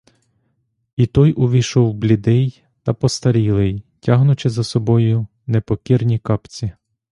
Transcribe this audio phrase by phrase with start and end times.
[0.95, 6.71] І той увійшов блідий та постарілий, тягнучи за собою непокірні капці.